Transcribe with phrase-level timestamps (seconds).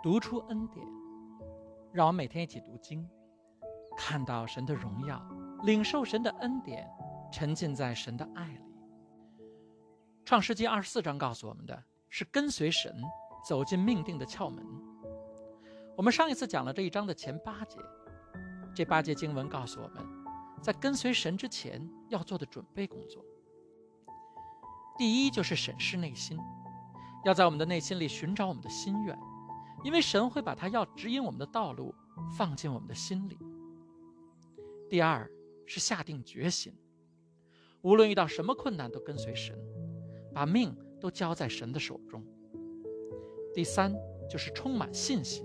[0.00, 0.86] 读出恩典，
[1.92, 3.04] 让我每天一起读经，
[3.96, 5.20] 看到神的荣耀，
[5.64, 6.88] 领受神的恩典，
[7.32, 8.62] 沉浸在神的爱里。
[10.24, 12.94] 创世纪二十四章告诉我们的是跟随神
[13.44, 14.64] 走进命定的窍门。
[15.96, 17.78] 我们上一次讲了这一章的前八节，
[18.72, 20.06] 这八节经文告诉我们，
[20.62, 23.24] 在跟随神之前要做的准备工作。
[24.96, 26.38] 第一就是审视内心，
[27.24, 29.18] 要在我们的内心里寻找我们的心愿，
[29.84, 31.94] 因为神会把他要指引我们的道路
[32.36, 33.38] 放进我们的心里。
[34.88, 35.30] 第二
[35.66, 36.72] 是下定决心，
[37.82, 39.58] 无论遇到什么困难都跟随神，
[40.34, 42.24] 把命都交在神的手中。
[43.54, 43.94] 第三
[44.28, 45.44] 就是充满信心，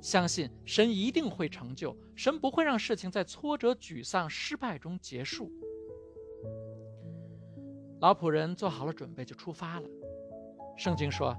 [0.00, 5.50] 相信神一定会成就，神不会让事情在挫折、沮丧、失败中结束。
[8.00, 9.88] 老仆人做好了准备，就出发了。
[10.76, 11.36] 圣经说，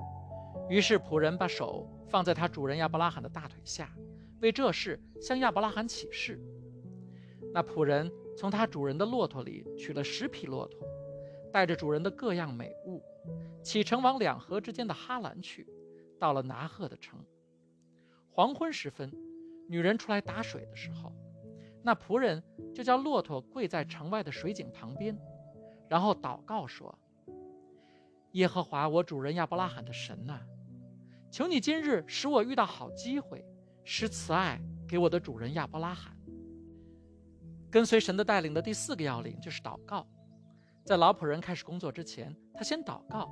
[0.69, 3.93] 于是仆人把手放在他主人亚伯拉罕的大腿下，
[4.41, 6.39] 为这事向亚伯拉罕起誓。
[7.53, 10.87] 那仆人从他主人的骆驼里取了十匹骆驼，
[11.51, 13.01] 带着主人的各样美物，
[13.61, 15.67] 启程往两河之间的哈兰去。
[16.17, 17.19] 到了拿鹤的城，
[18.29, 19.11] 黄昏时分，
[19.67, 21.11] 女人出来打水的时候，
[21.81, 22.43] 那仆人
[22.75, 25.17] 就叫骆驼跪在城外的水井旁边。
[25.89, 26.95] 然后祷告说
[28.31, 30.39] ：“耶和华我主人亚伯拉罕的神呐，
[31.29, 33.45] 求你今日使我遇到好机会，
[33.83, 36.15] 施慈爱给我的主人亚伯拉罕。”
[37.71, 40.05] 跟随神的带领的第四个要领就是祷告。
[40.83, 43.29] 在老仆人开始工作之前，他先祷告，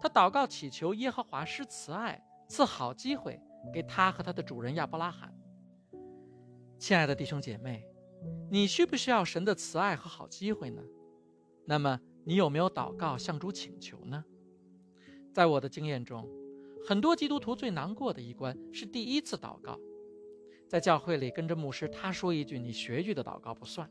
[0.00, 3.40] 他祷告祈求耶和华施慈爱，赐好机会
[3.72, 5.32] 给他和他的主人亚伯拉罕。
[6.78, 7.86] 亲爱的弟兄姐妹，
[8.50, 10.82] 你需不需要神的慈爱和好机会呢？
[11.66, 14.24] 那么你有没有祷告向主请求呢？
[15.32, 16.28] 在我的经验中，
[16.84, 19.78] 很多基督徒最难过的一关是第一次祷告。
[20.68, 23.90] 在教会里跟着牧师，他说一句，你学一句的祷告不算。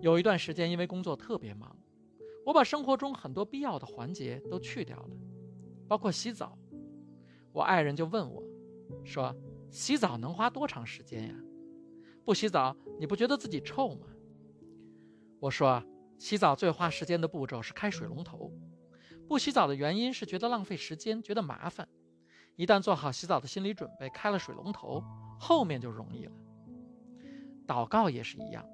[0.00, 1.76] 有一段时间，因为工作特别忙，
[2.44, 5.10] 我把生活中很多必要的环节都去掉了，
[5.86, 6.58] 包括洗澡。
[7.52, 8.42] 我爱人就问我，
[9.04, 9.34] 说
[9.70, 11.34] ：“洗澡能花多长时间呀？
[12.24, 14.08] 不洗澡你不觉得自己臭吗？”
[15.40, 15.82] 我说，
[16.18, 18.50] 洗澡最花时间的步骤是开水龙头。
[19.28, 21.86] 不洗澡的原因是觉得浪费时间，觉得麻烦。
[22.54, 25.02] 一旦做好洗澡的心理准备，开了水龙头，
[25.38, 26.32] 后面就容易了。
[27.66, 28.64] 祷告也是一样，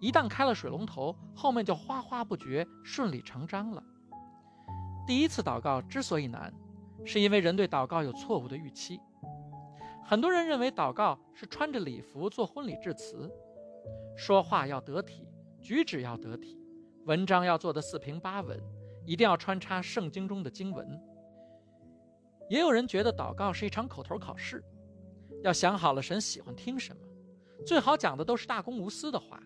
[0.00, 3.82] 一旦开了水龙头，后面就哗哗不绝，顺理成章了。
[5.06, 6.52] 第一次祷告之所以难，
[7.04, 9.00] 是因为人对祷告有错误的预期。
[10.04, 13.30] 很多人认为祷告是穿着礼服做婚礼致辞，
[14.16, 15.25] 说话要得体。
[15.66, 16.56] 举止要得体，
[17.06, 18.56] 文章要做的四平八稳，
[19.04, 20.88] 一定要穿插圣经中的经文。
[22.48, 24.62] 也有人觉得祷告是一场口头考试，
[25.42, 27.02] 要想好了神喜欢听什么，
[27.66, 29.42] 最好讲的都是大公无私的话，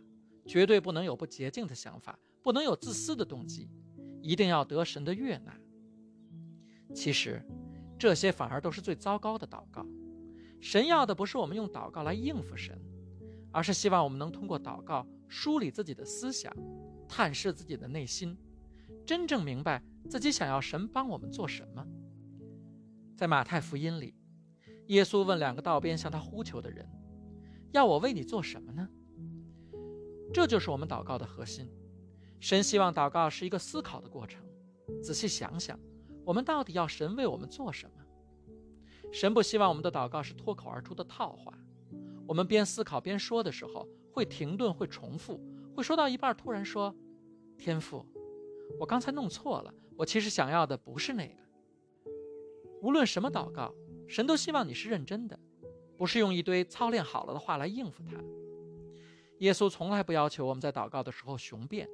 [0.47, 3.71] 绝对不能有不洁净的想法，不能有自私的动机，
[4.21, 5.57] 一定要得神的悦纳。
[6.95, 7.43] 其实，
[7.99, 9.87] 这些反而都是最糟糕的祷告。
[10.61, 12.79] 神要的不是我们用祷告来应付神。
[13.53, 16.53] 而是希望我们能通过祷告梳理自己的思想，
[17.09, 18.37] 探视自己的内心，
[19.07, 21.87] 真正明白自己想要神帮我们做什么。
[23.17, 24.13] 在马太福音里，
[24.89, 26.85] 耶稣问两个道边向他呼求的人
[27.71, 28.89] ：“要我为你做什么呢？”
[30.35, 31.71] 这就是我们祷告的核心。
[32.41, 34.43] 神希望祷告是一个思考的过程，
[35.01, 35.79] 仔细想想，
[36.25, 38.03] 我们到底要神为我们做什么？
[39.13, 41.53] 神不希望我们的祷告是脱口而出的套话。
[42.27, 43.87] 我们边思考边说的时候，
[44.21, 45.41] 会停顿，会重复，
[45.75, 46.95] 会说到一半突然说
[47.57, 48.05] ：“天父，
[48.79, 51.35] 我刚才弄错了，我其实想要的不是那个。”
[52.83, 53.75] 无论什么祷告，
[54.07, 55.41] 神都希望你是认真的，
[55.97, 58.23] 不是用一堆操练好了的话来应付他。
[59.39, 61.89] 耶稣从来不要求我们在祷告的时候雄辩，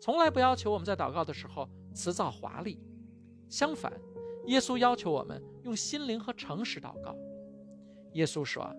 [0.00, 2.78] 从来不要求我们在祷告的时候辞藻华丽。
[3.48, 3.92] 相反，
[4.46, 7.12] 耶稣要求我们用心灵和诚实祷告。
[8.12, 8.72] 耶稣说。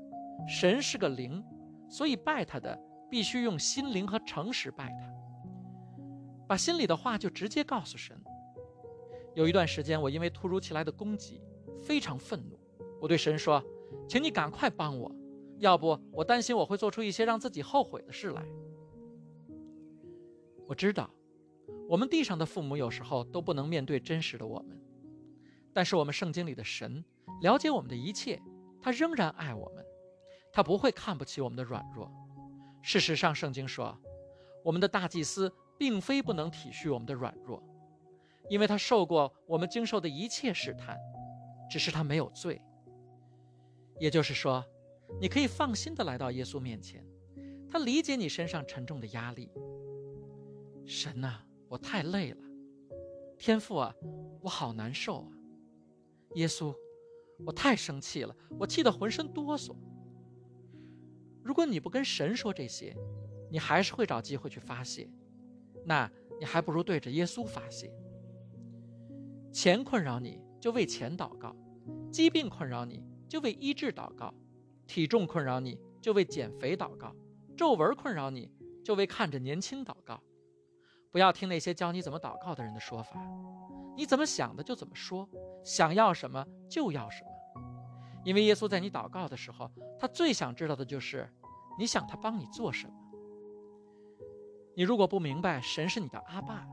[0.47, 1.43] 神是个灵，
[1.91, 2.79] 所以拜他的
[3.09, 5.13] 必须用心灵和诚实拜他，
[6.47, 8.17] 把心里的话就直接告诉神。
[9.35, 11.41] 有一段时间，我因为突如其来的攻击
[11.83, 12.57] 非常愤怒，
[13.01, 13.61] 我对神说
[14.07, 15.13] ：“请你赶快帮我，
[15.59, 18.45] 要不我担心我会做出一些让自己后悔的事来。”
[20.65, 21.09] 我知道，
[21.89, 24.79] 我们地上的父母有时候都不能面对真实的我们，
[25.73, 27.03] 但是我们圣经里的神
[27.41, 28.41] 了解我们的一切，
[28.81, 29.80] 他仍然爱我们。
[30.51, 32.11] 他不会看不起我们的软弱。
[32.81, 33.97] 事实上，圣经说，
[34.63, 37.63] 我们的大祭司并非不能体恤我们的软弱，
[38.49, 40.97] 因为他受过我们经受的一切试探，
[41.69, 42.61] 只是他没有罪。
[43.99, 44.65] 也就是说，
[45.19, 47.05] 你可以放心的来到耶稣面前，
[47.69, 49.51] 他理解你身上沉重的压力。
[50.85, 52.37] 神呐，我太累了。
[53.37, 53.93] 天父啊，
[54.41, 55.27] 我好难受啊。
[56.35, 56.75] 耶稣，
[57.45, 59.75] 我太生气了，我气得浑身哆嗦。
[61.43, 62.95] 如果你不跟神说这些，
[63.49, 65.09] 你还是会找机会去发泄，
[65.85, 66.09] 那
[66.39, 67.91] 你还不如对着耶稣发泄。
[69.51, 71.55] 钱困扰你就为钱祷告，
[72.11, 74.33] 疾病困扰你就为医治祷告，
[74.87, 77.13] 体重困扰你就为减肥祷告，
[77.57, 78.49] 皱纹困扰你
[78.83, 80.21] 就为看着年轻祷告。
[81.11, 83.19] 不要听那些教你怎么祷告的人的说法，
[83.97, 85.27] 你怎么想的就怎么说，
[85.65, 87.30] 想要什么就要什么。
[88.23, 89.69] 因为耶稣在你祷告的时候，
[89.99, 91.29] 他最想知道的就是
[91.77, 92.93] 你想他帮你做什么。
[94.75, 96.67] 你如果不明白神是你的阿爸，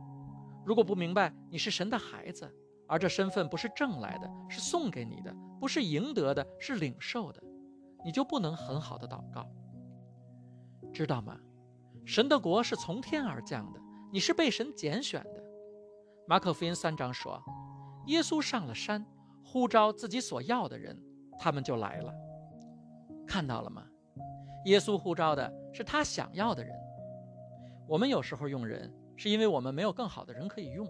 [0.65, 2.49] 如果不明白你是神的孩子，
[2.87, 7.43] 而这身份不是挣来的，是送给你的，不是赢得的，是领受的，
[8.05, 9.47] 你就不能很好的祷告，
[10.93, 11.39] 知道吗？
[12.05, 13.81] 神的国是从天而降的。
[14.11, 15.45] 你是被神拣选的，
[16.27, 17.43] 马可福音三章说，
[18.07, 19.05] 耶稣上了山，
[19.45, 20.99] 呼召自己所要的人，
[21.39, 22.15] 他们就来了。
[23.27, 23.87] 看到了吗？
[24.65, 26.75] 耶稣呼召的是他想要的人。
[27.87, 30.87] 我们有时候用人，是因为我们没有更好的人可以用。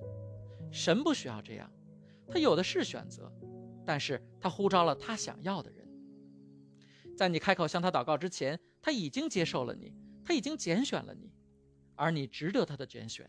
[0.73, 1.71] 神不需要这样，
[2.27, 3.33] 他有的是选择，
[3.87, 5.87] 但是他呼召了他想要的人。
[7.17, 11.33] 在你开口向他祷告之前，他已经接受了你，他已经拣选了你。
[11.95, 13.29] 而你值得他的拣选，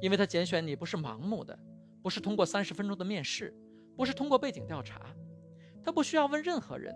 [0.00, 1.58] 因为他拣选你不是盲目的，
[2.00, 3.52] 不是通过三十分钟的面试，
[3.96, 5.00] 不是通过背景调查，
[5.84, 6.94] 他不需要问任何人，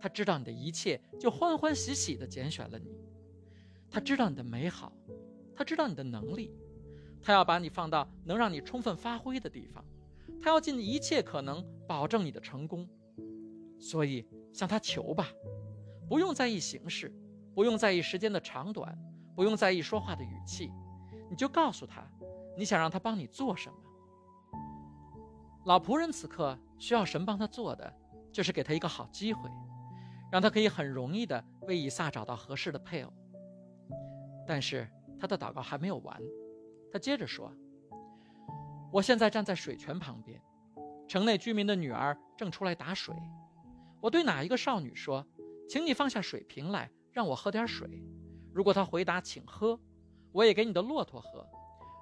[0.00, 2.96] 他知道你的一切，就欢欢喜喜地拣选了你。
[3.90, 4.92] 他知道你的美好，
[5.54, 6.54] 他知道你的能力，
[7.22, 9.84] 他要把你放到能让你充分发挥的地方，
[10.40, 12.88] 他要尽一切可能保证你的成功。
[13.78, 15.28] 所以向他求吧，
[16.08, 17.12] 不用在意形式，
[17.54, 18.96] 不用在意时间的长短。
[19.34, 20.72] 不用在意说话的语气，
[21.30, 22.04] 你就告诉他，
[22.56, 23.78] 你想让他帮你做什么。
[25.64, 27.94] 老仆人此刻需要神帮他做的，
[28.38, 29.50] 就是给他一个好机会，
[30.30, 33.12] 让他可以很容易的为以撒找到合适的配偶。
[34.46, 34.88] 但是
[35.18, 36.16] 他的祷告还没有完，
[36.92, 37.52] 他接着说
[38.94, 40.40] ：“我现在站在水泉旁边，
[41.08, 43.12] 城内居民的女儿正出来打水。
[44.00, 45.26] 我对哪一个少女说，
[45.68, 47.90] 请你放下水瓶来，让我喝点水。”
[48.54, 49.76] 如果他回答请喝，
[50.30, 51.44] 我也给你的骆驼喝。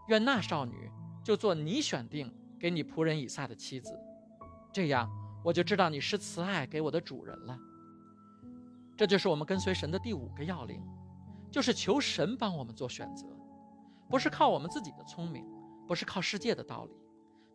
[0.09, 0.91] 愿那少女
[1.25, 2.31] 就做你选定
[2.61, 3.99] 给你仆人以撒的妻子，
[4.71, 5.11] 这样
[5.47, 7.57] 我就知道你是慈爱给我的主人了。
[8.97, 10.83] 这就是我们跟随神的第五个要领，
[11.53, 13.29] 就是求神帮我们做选择，
[14.11, 15.47] 不是靠我们自己的聪明，
[15.87, 16.91] 不是靠世界的道理，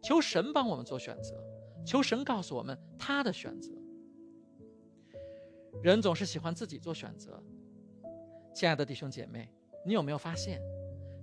[0.01, 1.35] 求神帮我们做选择，
[1.85, 3.73] 求神告诉我们他的选择。
[5.83, 7.43] 人总是喜欢自己做选择。
[8.55, 9.53] 亲爱的弟兄姐妹，
[9.85, 10.61] 你有没有发现，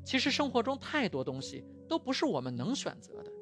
[0.04, 3.32] 其实生活中太多东西都不是我们能选择的。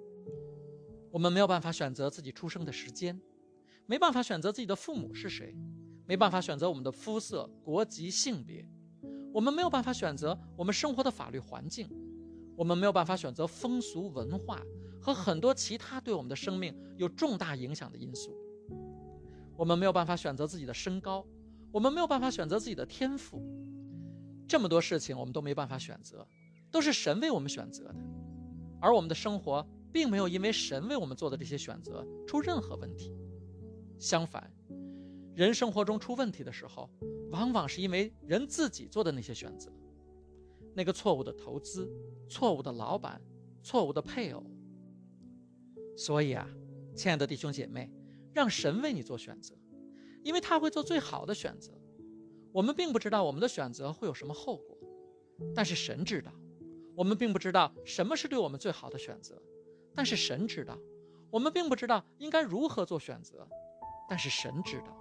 [1.16, 3.18] 我们没有办法选择自己出生的时间，
[3.86, 5.56] 没办法选择自己的父母是谁，
[6.04, 8.68] 没办法选择我们的肤色、国籍、性别，
[9.32, 11.88] 我们没有办法选择我们生活的法律环境，
[12.54, 14.60] 我们没有办法选择风俗文化
[15.00, 18.36] 和很多其他对我们的生命有重大影响的因素。
[19.56, 21.26] 我们没有办法选择自己的身高，
[21.72, 23.42] 我们没有办法选择自己的天赋。
[24.46, 26.28] 这么多事情我们都没办法选择，
[26.70, 27.96] 都是神为我们选择的，
[28.82, 33.16] 而我们的生活并没有因为神为我们做的这些选择出任何问题。
[33.98, 34.52] 相反，
[35.34, 36.90] 人生活中出问题的时候，
[37.30, 39.72] 往往是因为人自己做的那些选择，
[40.74, 41.90] 那个错误的投资、
[42.28, 43.18] 错误的老板、
[43.62, 44.44] 错误的配偶。
[45.96, 46.46] 所以啊，
[46.94, 47.90] 亲爱的弟兄姐妹，
[48.34, 49.54] 让神为你做选择，
[50.22, 51.72] 因为他会做最好的选择。
[52.52, 54.76] 我们并不知道我们的选择会有什么后果，
[55.54, 56.30] 但是神知道。
[56.94, 59.40] 我们并不知道什么是对我们最好的选择，
[59.96, 60.78] 但是神知道。
[61.28, 63.46] 我们并不知道应该如何做选择，
[64.08, 64.96] 但是神知道。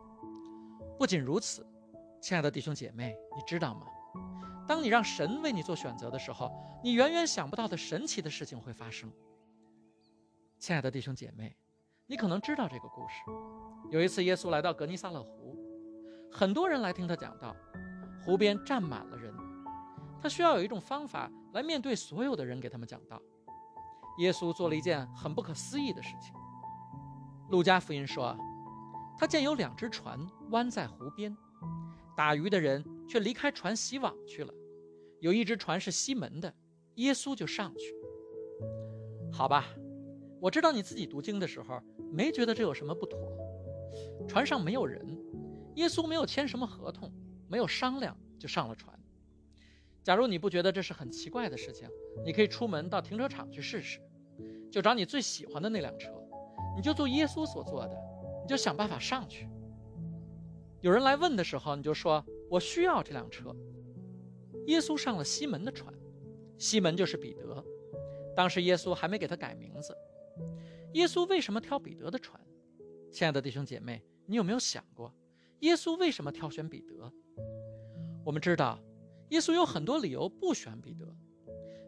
[0.98, 1.66] 不仅如此，
[2.20, 3.86] 亲爱的弟兄姐妹，你知道吗？
[4.68, 6.52] 当你让神为你做选择的时候，
[6.84, 9.12] 你远远想不到的神奇的事情会发生。
[10.58, 11.56] 亲爱的弟兄姐妹，
[12.08, 13.14] 你可能知道这个故事。
[13.92, 15.56] 有一次，耶稣来到格尼撒勒湖。
[16.32, 17.56] 很多人来听他讲道，
[18.26, 19.32] 湖边站满了人。
[20.20, 23.22] 他需要有一种方法来面对所有的人，给他们讲道。
[24.18, 26.34] 耶稣做了一件很不可思议的事情。
[27.50, 28.36] 路加福音说，
[29.18, 30.20] 他见有两只船
[30.50, 31.36] 弯在湖边，
[32.16, 34.54] 打鱼的人却离开船洗网去了。
[35.20, 36.54] 有一只船是西门的，
[36.96, 37.94] 耶稣就上去。
[39.32, 39.66] 好吧，
[40.40, 41.82] 我知道你自己读经的时候
[42.12, 43.20] 没觉得这有什么不妥。
[44.28, 45.06] 船上没有人，
[45.76, 47.12] 耶稣没有签什么合同，
[47.48, 48.98] 没有商量就上了船。
[50.06, 51.90] 假如你不觉得这是很奇怪的事情，
[52.24, 54.00] 你可以出门到停车场去试试，
[54.72, 56.14] 就找你最喜欢的那辆车，
[56.76, 57.98] 你就坐耶稣所坐的，
[58.44, 59.50] 你就想办法上去。
[60.82, 63.52] 有人来问的时候，你就说：“我需要这辆车。”
[64.68, 65.92] 耶稣上了西门的船，
[66.56, 67.66] 西门就是彼得，
[68.36, 69.98] 当时耶稣还没给他改名字。
[70.94, 72.40] 耶稣为什么挑彼得的船？
[73.12, 75.12] 亲爱的弟兄姐妹，你有没有想过，
[75.62, 77.12] 耶稣为什么挑选彼得？
[78.24, 78.80] 我们知道，
[79.30, 81.06] 耶稣有很多理由不选彼得。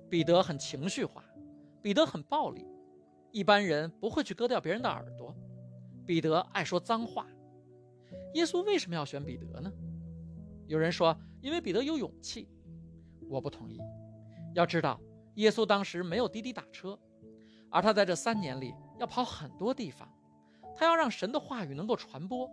[0.10, 1.24] 彼得很情绪化，
[1.82, 2.66] 彼得很暴力，
[3.32, 5.36] 一般人不会去割掉别人的耳朵。
[6.06, 7.28] 彼得爱说脏话。
[8.34, 9.72] 耶稣为什么要选彼得呢？
[10.66, 12.48] 有人说，因为彼得有勇气。
[13.30, 13.78] 我不同意。
[14.54, 14.98] 要知道，
[15.36, 16.98] 耶稣当时没有滴滴打车，
[17.70, 20.10] 而他在这三年里要跑很多地方，
[20.74, 22.50] 他要让神的话语能够传播，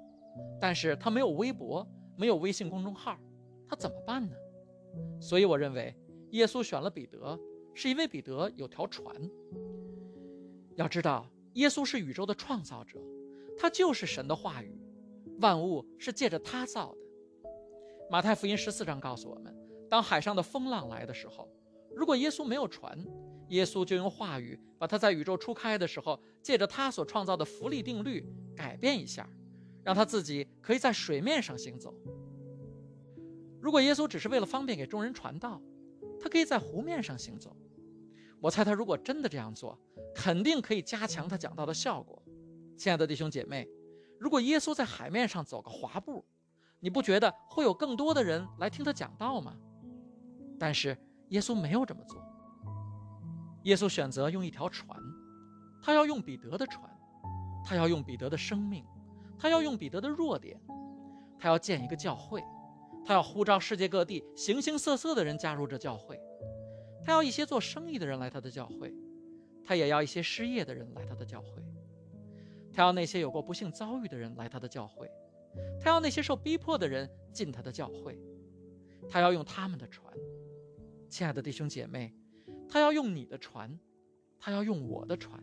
[0.61, 1.87] 但是他没有微博，
[2.17, 3.17] 没有微信公众号，
[3.69, 4.35] 他怎么办呢？
[5.21, 5.95] 所以我认为，
[6.31, 7.39] 耶稣选了彼得，
[7.75, 9.15] 是因为彼得有条船。
[10.77, 12.99] 要知道，耶稣是宇宙的创造者，
[13.57, 14.77] 他就是神的话语，
[15.41, 16.99] 万物是借着他造的。
[18.11, 19.55] 马太福音十四章告诉我们。
[19.89, 21.49] 当海上的风浪来的时候，
[21.95, 22.99] 如果耶稣没有船，
[23.49, 29.29] 耶稣就用话语把他在宇宙初开的时候借着他所创造的浮力定律改变一下，
[29.85, 31.95] 让他自己可以在水面上行走。
[33.65, 35.59] 如果耶稣只是为了方便给众人传道，
[36.21, 37.57] 他可以在湖面上行走。
[38.39, 39.81] 我猜他如果真的这样做，
[40.15, 42.23] 肯定可以加强他讲道的效果。
[42.77, 43.67] 亲爱的弟兄姐妹，
[44.21, 46.23] 如果耶稣在海面上走个滑步，
[46.79, 49.57] 你不觉得会有更多的人来听他讲道吗？
[50.59, 50.95] 但是
[51.29, 52.23] 耶稣没有这么做。
[53.63, 55.01] 耶稣选择用一条船，
[55.83, 56.83] 他要用彼得的船，
[57.65, 58.85] 他要用彼得的生命，
[59.39, 60.61] 他要用彼得的弱点，
[61.39, 62.45] 他要建一个教会，
[63.07, 66.21] 他要呼召世界各地形形色色的人加入这教会，
[67.05, 68.95] 他要一些做生意的人来他的教会，
[69.63, 71.63] 他也要一些失业的人来他的教会，
[72.73, 75.11] 他要那些有过不幸遭遇的人来他的教会，
[75.81, 78.19] 他要那些受逼迫的人进他的教会，
[79.09, 80.13] 他要用他们的船。
[81.11, 82.13] 亲爱的弟兄姐妹，
[82.69, 83.79] 他要用你的船，
[84.41, 85.41] 他要用我的船。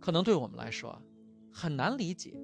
[0.00, 1.02] 可能对我们来说
[1.52, 2.40] 很难理解，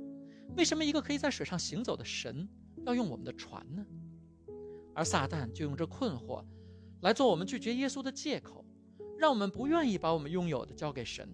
[0.56, 2.49] 为什么一个可以在水上行走的神
[2.85, 3.85] 要用我们的船呢？
[4.95, 6.45] 而撒旦就用这困惑
[7.01, 8.65] 来做我们拒绝耶稣的借口，
[9.19, 11.29] 让我们不愿意把我们拥有的交给神。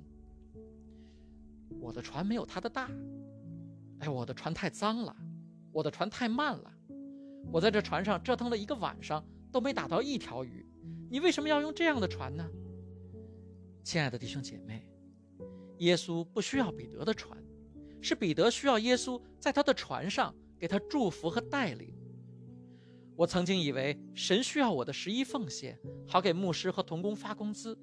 [1.81, 2.91] 我的船没有他的大，
[3.99, 5.17] 哎，我的船太脏了，
[5.73, 6.73] 我的船太慢了，
[7.53, 9.25] 我在这船上折腾了一个晚上。
[9.51, 10.67] 都没打到一条鱼，
[11.11, 12.47] 你为什么要用这样的船呢？
[13.83, 14.87] 亲爱的弟兄姐妹，
[15.79, 17.43] 耶稣不需要彼得的船，
[18.03, 21.95] 是彼得需要耶稣在他的船上给他祝福和带领。
[23.17, 27.77] 我曾经以为神需要我的十一奉献，好给牧师和童工发工资，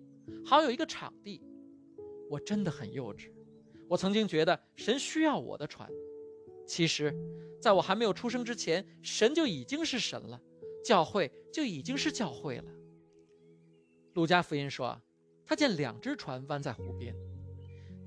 [0.46, 1.42] 好有一个场地。
[2.30, 3.32] 我真的很幼稚。
[3.88, 5.90] 我曾经觉得神需要我的船，
[6.66, 7.14] 其实，
[7.62, 10.42] 在我还没有出生之前，神就已经是神了。
[10.84, 12.72] 教会就已经是教会了。
[14.14, 15.02] 路加福音说，
[15.46, 17.16] 他见两只船弯在湖边。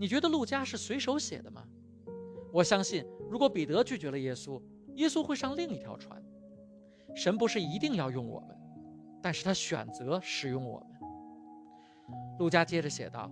[0.01, 1.69] 你觉得路加是随手写的吗？
[2.53, 4.61] 我相信，如果彼得拒绝了耶稣，
[4.95, 6.23] 耶稣会上另一条船。
[7.15, 8.57] 神不是一定要用我们，
[9.23, 10.89] 但是他选择使用我们。
[12.39, 13.31] 路加接着写道：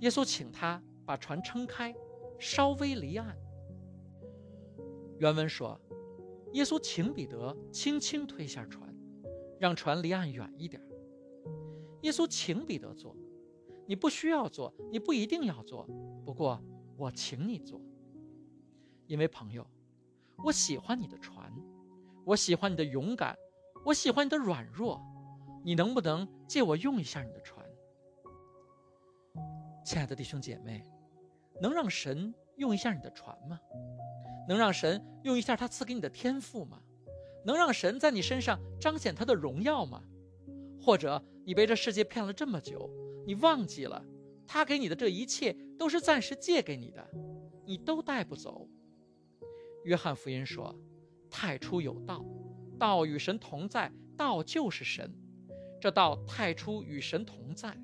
[0.00, 1.94] 耶稣请他把船撑开，
[2.38, 3.36] 稍微离岸。
[5.18, 5.80] 原文说。
[6.54, 8.88] 耶稣请彼得轻轻推下船，
[9.58, 10.80] 让船离岸远一点。
[12.02, 13.16] 耶稣请彼得做，
[13.88, 15.84] 你不需要做，你不一定要做，
[16.24, 16.62] 不过
[16.96, 17.80] 我请你做。
[19.14, 19.64] 因为朋友，
[20.44, 21.48] 我喜欢你的船，
[22.24, 23.38] 我喜欢你的勇敢，
[23.84, 25.00] 我喜欢你的软弱。
[25.62, 27.64] 你能不能借我用一下你的船？
[29.86, 30.84] 亲爱的弟兄姐妹，
[31.62, 33.56] 能让神用一下你的船吗？
[34.48, 36.82] 能让神用一下他赐给你的天赋吗？
[37.46, 40.02] 能让神在你身上彰显他的荣耀吗？
[40.82, 42.90] 或者你被这世界骗了这么久，
[43.24, 44.04] 你忘记了
[44.44, 47.08] 他给你的这一切都是暂时借给你的，
[47.64, 48.68] 你都带不走。
[49.84, 50.74] 约翰福音说
[51.30, 52.24] ：“太初有道，
[52.78, 55.14] 道与神同在，道就是神。
[55.80, 57.76] 这道太初与神同在，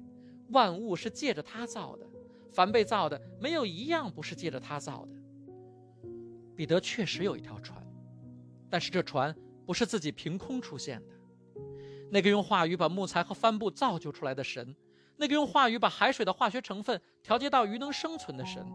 [0.48, 2.06] 万物是借着他造的，
[2.50, 5.12] 凡被造的没有一样不是借着他造的。”
[6.56, 7.86] 彼得确实有一条船，
[8.68, 11.14] 但是这船不是自己凭空出现的。
[12.10, 14.74] 那个用话语把木材和帆布造就出来的神，
[15.16, 18.66] 那个用话语把海水的化学成分调调节到鱼能生存的神，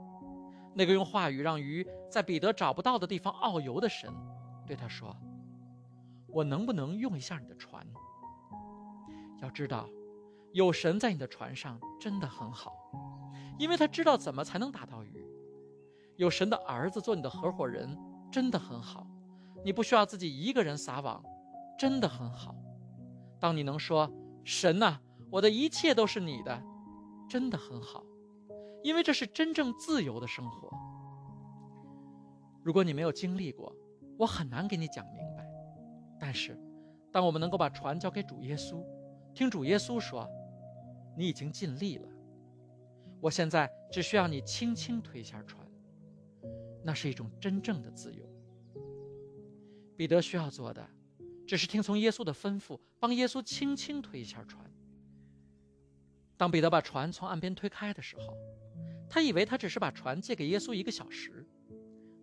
[0.77, 4.13] 那个用话语让鱼在彼得找不到的地方遨游的神，
[4.67, 5.15] 对他说
[6.27, 7.87] ：“我能不能用一下你的船？
[9.41, 9.87] 要知道，
[10.51, 12.73] 有神在你的船上真的很好，
[13.57, 15.25] 因为他知道怎么才能打到鱼。
[16.17, 17.97] 有神的儿子做你的合伙人
[18.29, 19.07] 真的很好，
[19.63, 21.23] 你不需要自己一个人撒网，
[21.79, 22.53] 真的很好。
[23.39, 24.11] 当你能说
[24.43, 24.97] 神呐，
[25.29, 26.61] 我的一切都是你的，
[27.29, 28.03] 真的很好。”
[28.85, 30.69] 因为这是真正自由的生活。
[32.61, 33.75] 如果你没有经历过，
[34.15, 35.43] 我很难给你讲明白。
[36.19, 36.55] 但是，
[37.11, 38.85] 当我们能够把船交给主耶稣，
[39.33, 40.29] 听主耶稣说
[41.17, 42.07] ：“你已经尽力了，
[43.19, 45.67] 我现在只需要你轻轻推一下船。”
[46.85, 48.23] 那是一种真正的自由。
[49.97, 50.87] 彼得需要做的，
[51.47, 54.63] 只是听从耶稣的吩咐，帮耶稣轻轻推一下船。
[56.37, 58.37] 当彼得把船从岸边推开的时候，
[59.09, 61.45] 他以为他只是把船借给耶稣一个小时，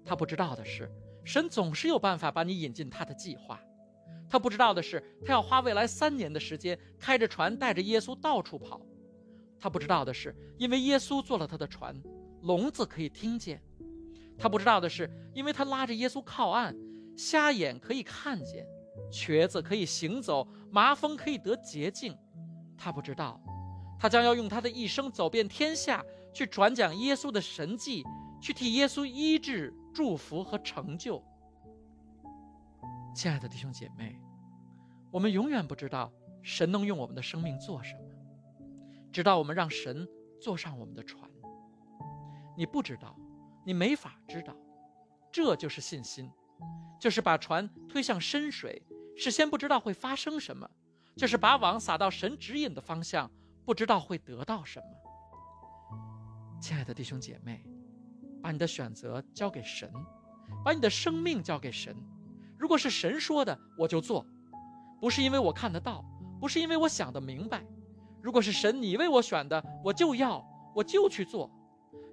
[0.04, 0.90] 他不知道的是，
[1.24, 3.60] 神总是有办法把你引进他的计划。
[4.28, 8.80] 他不知道的是，他要花未来三年的时间开着船带着耶稣到处跑。
[9.60, 11.94] 他不知道的是，因为耶稣做了他的船，
[12.42, 13.58] 聋子可以听见；
[14.36, 16.74] 他不知道的是，因为他拉着耶稣靠岸，
[17.16, 18.66] 瞎眼可以看见，
[19.10, 22.16] 瘸子可以行走，麻风可以得洁净。
[22.76, 23.40] 他不知道，
[24.00, 26.04] 他将要用他的一生走遍天下。
[26.32, 28.04] 去传讲耶稣的神迹，
[28.40, 31.22] 去替耶稣医治、祝福和成就。
[33.14, 34.18] 亲爱的弟兄姐妹，
[35.10, 36.10] 我们永远不知道
[36.42, 38.00] 神能用我们的生命做什么，
[39.12, 40.08] 直到我们让神
[40.40, 41.30] 坐上我们的船。
[42.56, 43.14] 你不知道，
[43.64, 44.56] 你没法知道，
[45.30, 46.30] 这就是信心，
[46.98, 48.82] 就是把船推向深水，
[49.16, 50.68] 事先不知道会发生什么，
[51.16, 53.30] 就是把网撒到神指引的方向，
[53.66, 54.86] 不知道会得到什么。
[56.62, 57.60] 亲爱的弟兄姐妹，
[58.40, 59.92] 把你的选择交给神，
[60.64, 61.92] 把你的生命交给神。
[62.56, 64.24] 如果是神说的，我就做，
[65.00, 66.04] 不是因为我看得到，
[66.40, 67.66] 不是因为我想得明白。
[68.22, 70.40] 如果是神你为我选的，我就要，
[70.72, 71.50] 我就去做，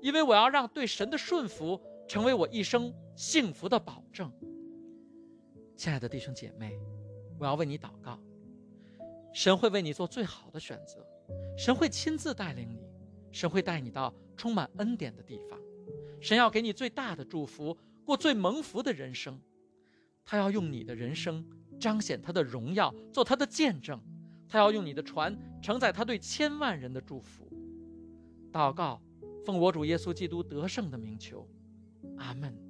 [0.02, 4.32] 因为我要让对神的顺服成为我一生幸福的保证。
[5.76, 6.76] 亲爱的弟兄姐妹，
[7.38, 8.20] 我要为你祷告，
[9.32, 11.06] 神会为你做最好的选择，
[11.56, 12.79] 神会亲自带领你，
[13.32, 14.14] 神会带你到。
[14.38, 15.60] 充满恩典的地方，
[16.22, 19.38] 神要给你最大的祝福，过最蒙福的人生。
[20.24, 21.46] 他要用你的人生
[21.78, 24.00] 彰显他的荣耀，做他的见证。
[24.48, 27.52] 他要用你的船承载他对千万人的祝福。
[28.50, 29.02] 祷告，
[29.46, 31.46] 奉我主耶稣基督得胜的名求，
[32.16, 32.69] 阿门。